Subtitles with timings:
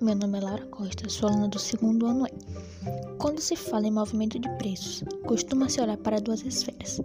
[0.00, 3.16] meu nome é Laura Costa, sou aluna do segundo ano E.
[3.18, 7.00] Quando se fala em movimento de preços, costuma-se olhar para duas esferas,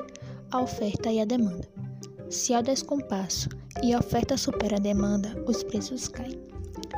[0.51, 1.67] a oferta e a demanda.
[2.29, 3.49] Se há descompasso
[3.81, 6.39] e a oferta supera a demanda, os preços caem.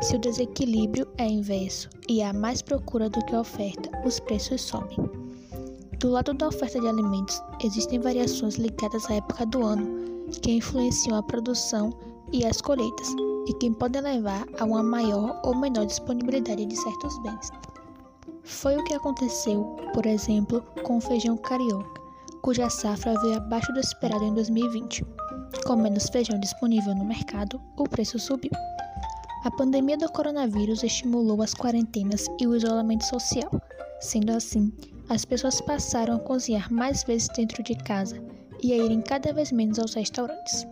[0.02, 4.98] Se o desequilíbrio é inverso e há mais procura do que oferta, os preços sobem.
[6.00, 11.18] Do lado da oferta de alimentos, existem variações ligadas à época do ano que influenciam
[11.18, 11.98] a produção
[12.34, 13.08] e as colheitas,
[13.48, 17.52] e que podem levar a uma maior ou menor disponibilidade de certos bens.
[18.44, 22.02] Foi o que aconteceu, por exemplo, com o feijão carioca,
[22.42, 25.04] cuja safra veio abaixo do esperado em 2020.
[25.66, 28.52] Com menos feijão disponível no mercado, o preço subiu.
[29.44, 33.50] A pandemia do coronavírus estimulou as quarentenas e o isolamento social.
[34.00, 34.72] Sendo assim,
[35.10, 38.22] as pessoas passaram a cozinhar mais vezes dentro de casa
[38.62, 40.66] e a irem cada vez menos aos restaurantes.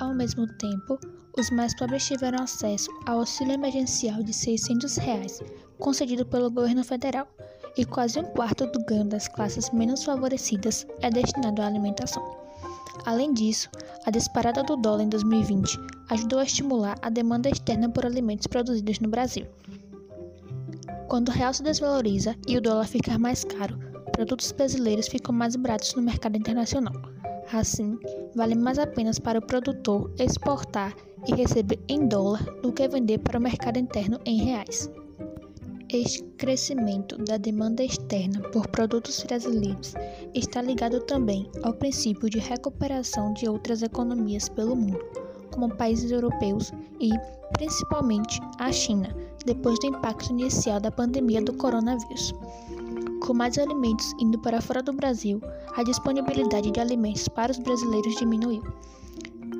[0.00, 0.98] Ao mesmo tempo,
[1.38, 5.42] os mais pobres tiveram acesso ao auxílio emergencial de 600 reais,
[5.78, 7.28] concedido pelo governo federal,
[7.76, 12.22] e quase um quarto do ganho das classes menos favorecidas é destinado à alimentação.
[13.04, 13.68] Além disso,
[14.06, 15.78] a disparada do dólar em 2020
[16.08, 19.46] ajudou a estimular a demanda externa por alimentos produzidos no Brasil.
[21.08, 23.78] Quando o real se desvaloriza e o dólar ficar mais caro,
[24.12, 27.19] produtos brasileiros ficam mais baratos no mercado internacional.
[27.52, 27.98] Assim,
[28.36, 30.94] vale mais a pena para o produtor exportar
[31.26, 34.88] e receber em dólar do que vender para o mercado interno em reais.
[35.92, 39.94] Este crescimento da demanda externa por produtos brasileiros
[40.32, 45.04] está ligado também ao princípio de recuperação de outras economias pelo mundo,
[45.50, 47.10] como países europeus e,
[47.54, 49.12] principalmente, a China,
[49.44, 52.32] depois do impacto inicial da pandemia do coronavírus.
[53.30, 55.40] Com mais alimentos indo para fora do Brasil,
[55.76, 58.60] a disponibilidade de alimentos para os brasileiros diminuiu.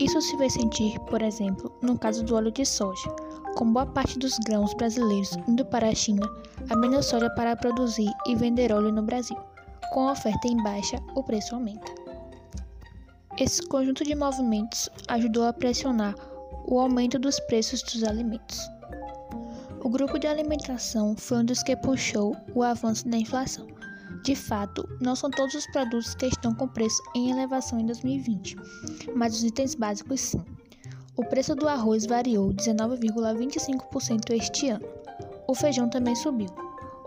[0.01, 3.09] Isso se vai sentir, por exemplo, no caso do óleo de soja.
[3.55, 6.29] Com boa parte dos grãos brasileiros indo para a China,
[6.69, 9.37] há menos soja para produzir e vender óleo no Brasil.
[9.93, 11.93] Com a oferta em baixa, o preço aumenta.
[13.39, 16.17] Esse conjunto de movimentos ajudou a pressionar
[16.67, 18.69] o aumento dos preços dos alimentos.
[19.83, 23.67] O grupo de alimentação foi um dos que puxou o avanço da inflação.
[24.23, 28.55] De fato, não são todos os produtos que estão com preço em elevação em 2020,
[29.15, 30.45] mas os itens básicos sim.
[31.17, 34.87] O preço do arroz variou 19,25% este ano.
[35.49, 36.49] O feijão também subiu.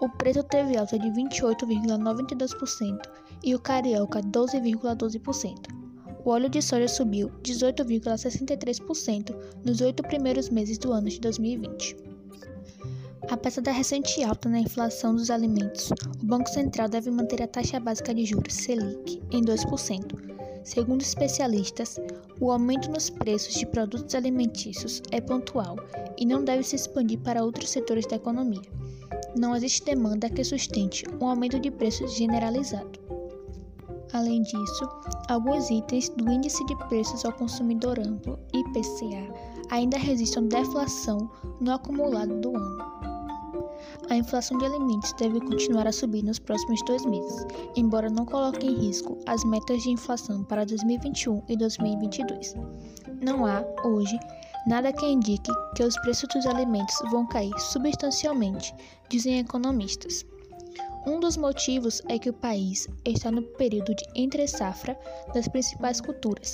[0.01, 3.00] O preço teve alta de 28,92%
[3.44, 5.84] e o carioca 12,12%.
[6.25, 12.12] O óleo de soja subiu 18,63% nos oito primeiros meses do ano de 2020.
[13.30, 15.90] Apesar da recente alta na inflação dos alimentos,
[16.22, 20.34] o Banco Central deve manter a taxa básica de juros Selic em 2%.
[20.64, 22.00] Segundo especialistas,
[22.40, 25.78] o aumento nos preços de produtos alimentícios é pontual
[26.18, 28.62] e não deve se expandir para outros setores da economia.
[29.36, 33.00] Não existe demanda que sustente um aumento de preços generalizado.
[34.14, 34.88] Além disso,
[35.28, 39.34] alguns itens do Índice de Preços ao Consumidor Amplo, IPCA,
[39.70, 43.12] ainda resistem deflação no acumulado do ano.
[44.13, 48.68] A inflação de alimentos deve continuar a subir nos próximos dois meses, embora não coloque
[48.68, 52.53] em risco as metas de inflação para 2021 e 2022.
[53.24, 54.19] Não há, hoje,
[54.68, 58.75] nada que indique que os preços dos alimentos vão cair substancialmente,
[59.09, 60.24] dizem economistas.
[61.07, 64.95] Um dos motivos é que o país está no período de entre-safra
[65.34, 66.53] das principais culturas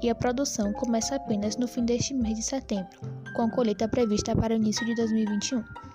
[0.00, 3.00] e a produção começa apenas no fim deste mês de setembro,
[3.34, 5.89] com a colheita prevista para o início de 2021.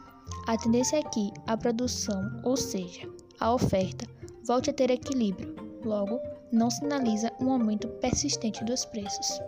[0.47, 4.05] A tendência é que a produção, ou seja, a oferta,
[4.45, 6.19] volte a ter equilíbrio, logo,
[6.51, 9.39] não sinaliza um aumento persistente dos preços.